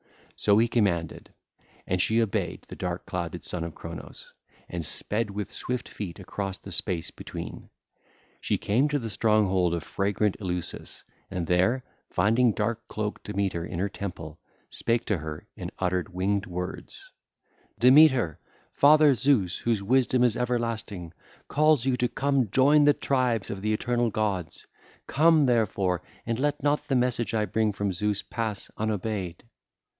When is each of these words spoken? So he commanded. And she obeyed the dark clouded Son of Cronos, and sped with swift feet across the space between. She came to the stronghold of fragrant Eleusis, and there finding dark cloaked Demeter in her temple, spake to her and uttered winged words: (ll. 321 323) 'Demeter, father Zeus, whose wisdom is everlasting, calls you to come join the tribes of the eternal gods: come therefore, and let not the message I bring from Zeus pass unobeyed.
So 0.35 0.57
he 0.57 0.67
commanded. 0.67 1.31
And 1.85 2.01
she 2.01 2.19
obeyed 2.23 2.63
the 2.67 2.75
dark 2.75 3.05
clouded 3.05 3.45
Son 3.45 3.63
of 3.63 3.75
Cronos, 3.75 4.33
and 4.67 4.83
sped 4.83 5.29
with 5.29 5.51
swift 5.51 5.87
feet 5.87 6.17
across 6.17 6.57
the 6.57 6.71
space 6.71 7.11
between. 7.11 7.69
She 8.39 8.57
came 8.57 8.87
to 8.89 8.97
the 8.97 9.11
stronghold 9.11 9.75
of 9.75 9.83
fragrant 9.83 10.37
Eleusis, 10.39 11.03
and 11.29 11.45
there 11.45 11.83
finding 12.09 12.53
dark 12.53 12.87
cloaked 12.87 13.25
Demeter 13.25 13.63
in 13.63 13.77
her 13.77 13.89
temple, 13.89 14.39
spake 14.71 15.05
to 15.05 15.19
her 15.19 15.47
and 15.55 15.71
uttered 15.77 16.11
winged 16.11 16.47
words: 16.47 17.11
(ll. 17.77 17.81
321 17.81 18.37
323) 18.73 18.73
'Demeter, 18.73 18.73
father 18.73 19.13
Zeus, 19.13 19.57
whose 19.59 19.83
wisdom 19.83 20.23
is 20.23 20.35
everlasting, 20.35 21.13
calls 21.47 21.85
you 21.85 21.95
to 21.97 22.07
come 22.07 22.49
join 22.49 22.85
the 22.85 22.95
tribes 22.95 23.51
of 23.51 23.61
the 23.61 23.73
eternal 23.73 24.09
gods: 24.09 24.65
come 25.05 25.45
therefore, 25.45 26.01
and 26.25 26.39
let 26.39 26.63
not 26.63 26.85
the 26.85 26.95
message 26.95 27.35
I 27.35 27.45
bring 27.45 27.71
from 27.71 27.93
Zeus 27.93 28.23
pass 28.23 28.71
unobeyed. 28.79 29.43